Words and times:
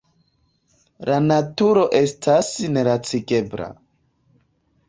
La 1.09 1.17
naturo 1.25 1.85
estas 2.01 2.51
nelacigebla. 2.79 3.69